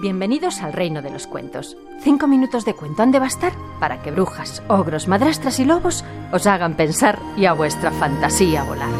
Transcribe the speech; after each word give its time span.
Bienvenidos 0.00 0.62
al 0.62 0.72
reino 0.74 1.02
de 1.02 1.10
los 1.10 1.26
cuentos. 1.26 1.76
Cinco 2.00 2.28
minutos 2.28 2.64
de 2.64 2.74
cuento 2.74 3.02
han 3.02 3.10
de 3.10 3.18
bastar 3.18 3.52
para 3.80 4.00
que 4.00 4.12
brujas, 4.12 4.62
ogros, 4.68 5.08
madrastras 5.08 5.58
y 5.58 5.64
lobos 5.64 6.04
os 6.30 6.46
hagan 6.46 6.76
pensar 6.76 7.18
y 7.36 7.46
a 7.46 7.52
vuestra 7.52 7.90
fantasía 7.90 8.62
volar. 8.62 8.90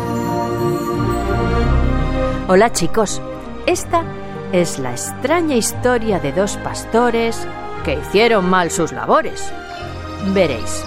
Hola 2.49 2.73
chicos, 2.73 3.23
esta 3.67 4.03
es 4.51 4.81
la 4.81 4.91
extraña 4.91 5.55
historia 5.55 6.19
de 6.19 6.33
dos 6.33 6.57
pastores 6.57 7.47
que 7.85 7.95
hicieron 7.95 8.51
mal 8.51 8.73
sus 8.73 8.91
labores. 8.91 9.53
Veréis, 10.35 10.83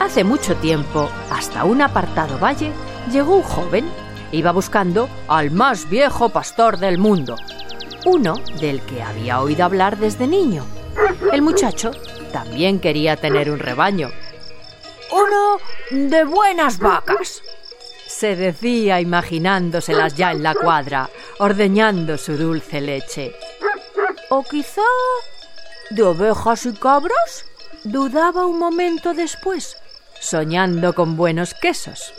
hace 0.00 0.24
mucho 0.24 0.56
tiempo, 0.56 1.10
hasta 1.30 1.64
un 1.64 1.82
apartado 1.82 2.38
valle, 2.38 2.72
llegó 3.12 3.36
un 3.36 3.42
joven. 3.42 3.84
Iba 4.32 4.52
buscando 4.52 5.10
al 5.28 5.50
más 5.50 5.90
viejo 5.90 6.30
pastor 6.30 6.78
del 6.78 6.96
mundo, 6.96 7.36
uno 8.04 8.34
del 8.60 8.80
que 8.82 9.02
había 9.02 9.40
oído 9.40 9.64
hablar 9.64 9.98
desde 9.98 10.26
niño. 10.26 10.64
El 11.32 11.42
muchacho 11.42 11.90
también 12.32 12.80
quería 12.80 13.16
tener 13.16 13.50
un 13.50 13.58
rebaño. 13.58 14.10
Uno 15.12 15.58
de 15.90 16.24
buenas 16.24 16.78
vacas, 16.78 17.42
se 18.06 18.36
decía 18.36 19.00
imaginándoselas 19.00 20.14
ya 20.14 20.32
en 20.32 20.42
la 20.42 20.54
cuadra, 20.54 21.08
ordeñando 21.38 22.18
su 22.18 22.36
dulce 22.36 22.80
leche. 22.80 23.34
O 24.28 24.42
quizá 24.42 24.82
de 25.90 26.02
ovejas 26.02 26.66
y 26.66 26.72
cabras, 26.74 27.46
dudaba 27.84 28.46
un 28.46 28.58
momento 28.58 29.14
después, 29.14 29.76
soñando 30.20 30.94
con 30.94 31.16
buenos 31.16 31.54
quesos. 31.54 32.12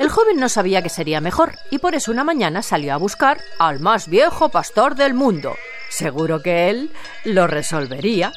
El 0.00 0.08
joven 0.08 0.38
no 0.38 0.48
sabía 0.48 0.80
que 0.80 0.88
sería 0.88 1.20
mejor 1.20 1.58
y 1.70 1.76
por 1.76 1.94
eso 1.94 2.10
una 2.10 2.24
mañana 2.24 2.62
salió 2.62 2.94
a 2.94 2.96
buscar 2.96 3.38
al 3.58 3.80
más 3.80 4.08
viejo 4.08 4.48
pastor 4.48 4.94
del 4.94 5.12
mundo. 5.12 5.54
Seguro 5.90 6.40
que 6.40 6.70
él 6.70 6.90
lo 7.26 7.46
resolvería. 7.46 8.32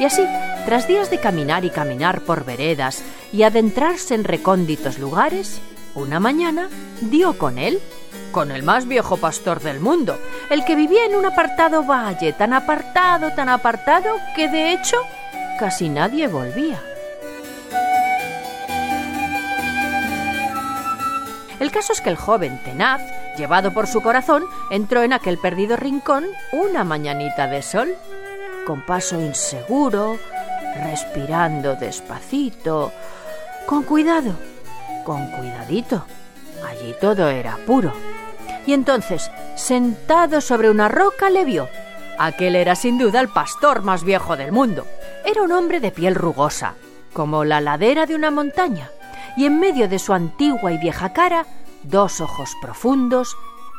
Y 0.00 0.04
así, 0.06 0.24
tras 0.64 0.88
días 0.88 1.10
de 1.10 1.20
caminar 1.20 1.66
y 1.66 1.70
caminar 1.70 2.22
por 2.22 2.46
veredas 2.46 3.04
y 3.30 3.42
adentrarse 3.42 4.14
en 4.14 4.24
recónditos 4.24 4.98
lugares, 4.98 5.60
una 5.94 6.18
mañana 6.18 6.70
dio 7.02 7.36
con 7.36 7.58
él, 7.58 7.78
con 8.32 8.52
el 8.52 8.62
más 8.62 8.88
viejo 8.88 9.18
pastor 9.18 9.60
del 9.60 9.80
mundo, 9.80 10.18
el 10.48 10.64
que 10.64 10.76
vivía 10.76 11.04
en 11.04 11.14
un 11.14 11.26
apartado 11.26 11.84
valle, 11.84 12.32
tan 12.32 12.54
apartado, 12.54 13.34
tan 13.34 13.50
apartado, 13.50 14.16
que 14.34 14.48
de 14.48 14.72
hecho 14.72 14.96
casi 15.58 15.88
nadie 15.88 16.28
volvía. 16.28 16.80
El 21.58 21.70
caso 21.70 21.92
es 21.92 22.00
que 22.00 22.10
el 22.10 22.16
joven 22.16 22.60
tenaz, 22.64 23.00
llevado 23.38 23.72
por 23.72 23.86
su 23.86 24.02
corazón, 24.02 24.44
entró 24.70 25.02
en 25.02 25.12
aquel 25.12 25.38
perdido 25.38 25.76
rincón 25.76 26.26
una 26.52 26.84
mañanita 26.84 27.46
de 27.46 27.62
sol, 27.62 27.94
con 28.66 28.84
paso 28.84 29.20
inseguro, 29.20 30.18
respirando 30.84 31.74
despacito, 31.76 32.92
con 33.64 33.84
cuidado, 33.84 34.32
con 35.04 35.26
cuidadito. 35.30 36.04
Allí 36.68 36.94
todo 37.00 37.28
era 37.28 37.56
puro. 37.66 37.92
Y 38.66 38.72
entonces, 38.72 39.30
sentado 39.54 40.40
sobre 40.40 40.70
una 40.70 40.88
roca, 40.88 41.30
le 41.30 41.44
vio. 41.44 41.68
Aquel 42.18 42.56
era 42.56 42.74
sin 42.74 42.98
duda 42.98 43.20
el 43.20 43.28
pastor 43.28 43.82
más 43.82 44.04
viejo 44.04 44.36
del 44.36 44.52
mundo. 44.52 44.86
Era 45.26 45.42
un 45.42 45.50
hombre 45.50 45.80
de 45.80 45.90
piel 45.90 46.14
rugosa, 46.14 46.76
como 47.12 47.44
la 47.44 47.60
ladera 47.60 48.06
de 48.06 48.14
una 48.14 48.30
montaña, 48.30 48.92
y 49.36 49.46
en 49.46 49.58
medio 49.58 49.88
de 49.88 49.98
su 49.98 50.12
antigua 50.12 50.70
y 50.70 50.78
vieja 50.78 51.12
cara, 51.12 51.46
dos 51.82 52.20
ojos 52.20 52.52
profundos, 52.62 53.36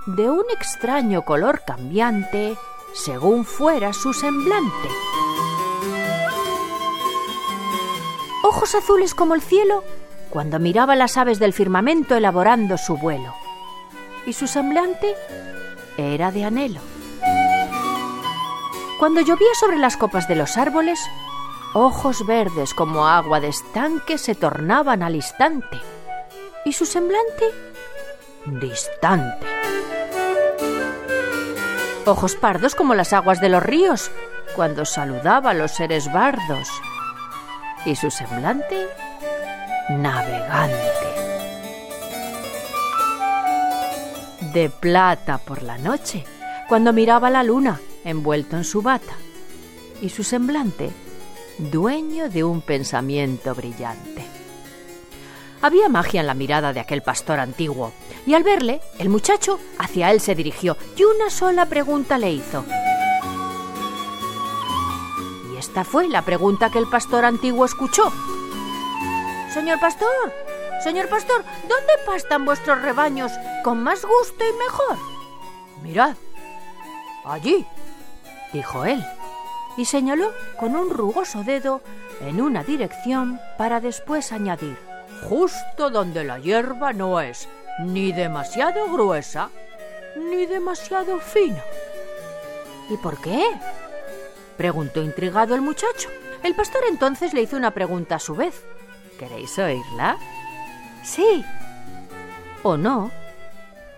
de 0.08 0.30
un 0.30 0.44
extraño 0.54 1.24
color 1.24 1.62
cambiante, 1.66 2.58
según 2.94 3.46
fuera 3.46 3.94
su 3.94 4.12
semblante. 4.12 4.90
Ojos 8.44 8.76
azules 8.76 9.14
como 9.14 9.34
el 9.34 9.42
cielo, 9.42 9.86
cuando 10.30 10.60
miraba 10.60 10.98
las 10.98 11.16
aves 11.16 11.40
del 11.40 11.54
firmamento 11.54 12.18
elaborando 12.18 12.78
su 12.78 12.98
vuelo. 12.98 13.34
Y 14.26 14.34
su 14.34 14.48
semblante 14.48 15.16
era 15.96 16.34
de 16.34 16.44
anhelo. 16.44 16.82
Cuando 19.00 19.22
llovía 19.22 19.54
sobre 19.58 19.78
las 19.78 19.96
copas 19.96 20.28
de 20.28 20.36
los 20.36 20.58
árboles, 20.58 21.00
ojos 21.74 22.26
verdes 22.26 22.74
como 22.74 23.08
agua 23.08 23.40
de 23.40 23.50
estanque 23.50 24.18
se 24.18 24.36
tornaban 24.36 25.04
al 25.04 25.16
instante 25.16 25.80
y 26.66 26.74
su 26.74 26.86
semblante 26.86 27.46
distante. 28.46 29.46
Ojos 32.06 32.36
pardos 32.36 32.76
como 32.76 32.94
las 32.94 33.14
aguas 33.14 33.42
de 33.42 33.50
los 33.50 33.62
ríos 33.62 34.12
cuando 34.56 34.86
saludaba 34.86 35.52
a 35.52 35.54
los 35.54 35.72
seres 35.72 36.12
bardos 36.12 36.70
y 37.86 37.96
su 37.96 38.10
semblante 38.10 38.88
navegante. 39.90 40.78
De 44.54 44.70
plata 44.70 45.38
por 45.38 45.64
la 45.64 45.78
noche 45.78 46.26
cuando 46.68 46.94
miraba 46.94 47.30
la 47.30 47.44
luna 47.44 47.80
envuelto 48.04 48.56
en 48.56 48.64
su 48.64 48.82
bata 48.82 49.14
y 50.02 50.10
su 50.10 50.24
semblante 50.24 50.92
dueño 51.58 52.30
de 52.30 52.44
un 52.44 52.62
pensamiento 52.62 53.54
brillante. 53.56 54.26
Había 55.62 55.90
magia 55.90 56.22
en 56.22 56.28
la 56.28 56.36
mirada 56.36 56.72
de 56.72 56.80
aquel 56.80 57.02
pastor 57.02 57.40
antiguo, 57.40 57.92
y 58.26 58.36
al 58.36 58.44
verle, 58.44 58.80
el 59.00 59.10
muchacho 59.10 59.60
hacia 59.80 60.12
él 60.12 60.22
se 60.22 60.36
dirigió 60.36 60.78
y 60.96 61.04
una 61.04 61.30
sola 61.30 61.66
pregunta 61.66 62.18
le 62.18 62.32
hizo. 62.32 62.64
Y 65.52 65.58
esta 65.58 65.84
fue 65.84 66.08
la 66.08 66.22
pregunta 66.22 66.70
que 66.70 66.78
el 66.78 66.88
pastor 66.88 67.26
antiguo 67.26 67.66
escuchó. 67.66 68.12
Señor 69.52 69.80
pastor, 69.80 70.34
señor 70.84 71.10
pastor, 71.10 71.44
¿dónde 71.62 71.94
pastan 72.06 72.46
vuestros 72.46 72.82
rebaños 72.82 73.32
con 73.64 73.82
más 73.82 74.06
gusto 74.06 74.44
y 74.48 74.54
mejor? 74.58 74.98
Mirad, 75.82 76.16
allí, 77.26 77.66
dijo 78.54 78.86
él 78.86 79.04
y 79.78 79.86
señaló 79.86 80.34
con 80.60 80.76
un 80.76 80.90
rugoso 80.90 81.44
dedo 81.44 81.82
en 82.22 82.42
una 82.42 82.64
dirección 82.64 83.40
para 83.58 83.80
después 83.80 84.32
añadir, 84.32 84.78
justo 85.30 85.90
donde 85.92 86.24
la 86.24 86.40
hierba 86.40 86.92
no 86.94 87.22
es 87.22 87.48
ni 87.80 88.12
demasiado 88.12 88.92
gruesa 88.92 89.50
ni 90.16 90.48
demasiado 90.48 91.20
fina. 91.20 91.64
¿Y 92.90 92.98
por 92.98 93.22
qué? 93.22 93.44
preguntó 94.58 95.04
intrigado 95.04 95.54
el 95.54 95.62
muchacho. 95.62 96.10
El 96.42 96.56
pastor 96.56 96.82
entonces 96.90 97.34
le 97.34 97.44
hizo 97.44 97.56
una 97.56 97.72
pregunta 97.72 98.16
a 98.16 98.20
su 98.20 98.36
vez. 98.36 98.64
¿Queréis 99.20 99.58
oírla? 99.60 100.18
Sí. 101.04 101.46
¿O 102.64 102.78
no? 102.78 103.12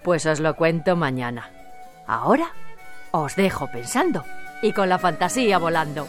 Pues 0.03 0.25
os 0.25 0.39
lo 0.41 0.55
cuento 0.55 0.95
mañana. 0.95 1.49
Ahora 2.05 2.51
os 3.11 3.35
dejo 3.35 3.69
pensando 3.71 4.25
y 4.61 4.73
con 4.73 4.89
la 4.89 4.99
fantasía 4.99 5.57
volando. 5.57 6.07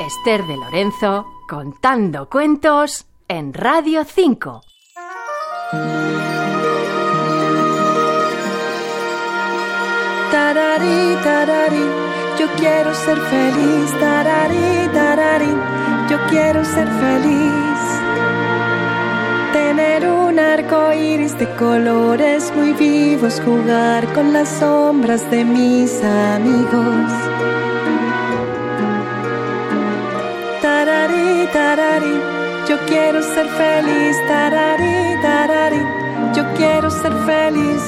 Esther 0.00 0.44
de 0.46 0.56
Lorenzo 0.56 1.26
contando 1.48 2.28
cuentos 2.28 3.06
en 3.28 3.54
Radio 3.54 4.04
5. 4.04 4.60
Tarari, 10.30 11.16
tarari, 11.22 11.86
yo 12.38 12.46
quiero 12.56 12.94
ser 12.94 13.18
feliz, 13.18 13.98
tarari, 14.00 14.88
tarari, 14.92 15.56
yo 16.10 16.18
quiero 16.28 16.64
ser 16.64 16.88
feliz. 16.88 17.63
Arco 20.64 20.92
iris 20.92 21.38
de 21.38 21.46
colores 21.56 22.52
muy 22.56 22.72
vivos, 22.72 23.40
jugar 23.44 24.06
con 24.14 24.32
las 24.32 24.48
sombras 24.48 25.28
de 25.30 25.44
mis 25.44 26.02
amigos. 26.02 27.12
Tarari, 30.62 31.48
tarari, 31.52 32.20
yo 32.68 32.78
quiero 32.86 33.22
ser 33.22 33.46
feliz, 33.48 34.16
tarari, 34.26 35.20
tarari, 35.22 35.82
yo 36.34 36.44
quiero 36.56 36.90
ser 36.90 37.12
feliz. 37.26 37.82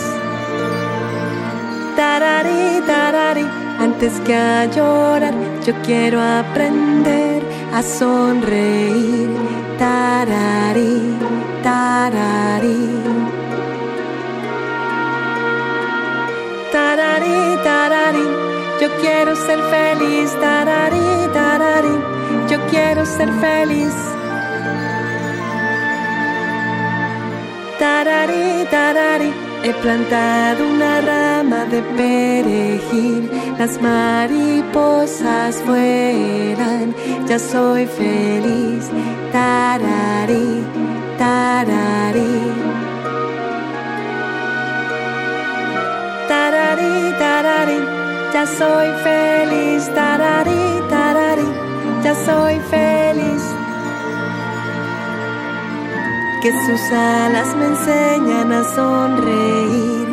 Tarari, 1.97 2.81
tarari, 2.87 3.47
antes 3.81 4.21
que 4.21 4.35
a 4.35 4.67
llorar, 4.67 5.35
yo 5.65 5.73
quiero 5.83 6.21
aprender 6.21 7.43
a 7.73 7.83
sonreír. 7.83 9.31
Tarari, 9.79 11.17
tarari. 11.67 12.81
Tarari, 16.75 17.39
tarari, 17.67 18.27
yo 18.81 18.89
quiero 19.01 19.33
ser 19.47 19.61
feliz. 19.73 20.29
Tarari, 20.45 21.07
tarari, 21.39 21.97
yo 22.51 22.59
quiero 22.71 23.03
ser 23.17 23.31
feliz. 23.45 23.97
Tarari, 27.81 28.47
tarari, 28.75 29.31
he 29.67 29.73
plantado 29.83 30.61
una 30.75 30.95
rama 31.11 31.61
de 31.73 31.81
perejil, 31.99 33.23
las 33.59 33.75
mariposas 33.83 35.55
vuelan, 35.67 36.95
ya 37.29 37.39
soy 37.39 37.87
feliz. 37.87 38.85
Tarari, 39.33 40.86
tarari. 41.19 42.35
Tarari, 46.29 46.95
tarari, 47.23 47.79
ya 48.33 48.45
soy 48.59 48.89
feliz. 49.05 49.83
Tarari, 49.95 50.63
tarari, 50.91 51.49
ya 52.05 52.15
soy 52.27 52.57
feliz. 52.73 53.45
Que 56.43 56.51
sus 56.65 56.85
alas 56.93 57.55
me 57.57 57.67
enseñan 57.67 58.53
a 58.53 58.63
sonreír. 58.75 60.06